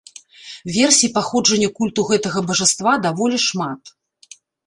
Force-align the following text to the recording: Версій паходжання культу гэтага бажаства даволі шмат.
Версій 0.77 1.11
паходжання 1.17 1.67
культу 1.79 2.01
гэтага 2.09 2.39
бажаства 2.49 2.93
даволі 3.05 3.37
шмат. 3.47 3.81